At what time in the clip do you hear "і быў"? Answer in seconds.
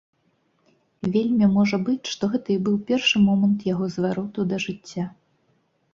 2.55-2.75